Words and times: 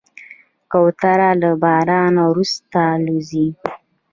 کوتره 0.71 1.29
له 1.41 1.51
باران 1.61 2.13
وروسته 2.27 2.79
الوزي. 2.95 3.47